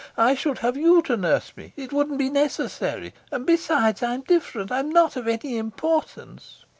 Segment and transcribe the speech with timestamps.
[0.17, 1.73] I should have you to nurse me.
[1.75, 3.13] It wouldn't be necessary.
[3.31, 6.65] And besides, I'm different; I'm not of any importance."